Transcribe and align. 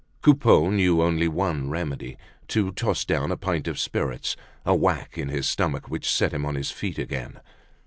Coupeau 0.23 0.71
knew 0.71 0.99
only 0.99 1.27
one 1.27 1.69
remedy, 1.69 2.17
to 2.47 2.71
toss 2.71 3.05
down 3.05 3.31
a 3.31 3.37
pint 3.37 3.67
of 3.67 3.77
spirits; 3.77 4.35
a 4.65 4.73
whack 4.73 5.15
in 5.15 5.29
his 5.29 5.47
stomach, 5.47 5.91
which 5.91 6.09
set 6.11 6.33
him 6.33 6.43
on 6.43 6.55
his 6.55 6.71
feet 6.71 6.97
again. 6.97 7.39